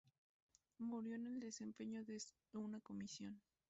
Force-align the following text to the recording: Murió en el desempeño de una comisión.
Murió 0.79 1.13
en 1.13 1.27
el 1.27 1.39
desempeño 1.39 2.03
de 2.03 2.17
una 2.53 2.79
comisión. 2.79 3.39